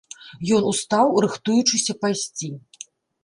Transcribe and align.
Ён 0.59 0.63
устаў, 0.71 1.07
рыхтуючыся 1.25 1.93
пайсці. 2.05 2.49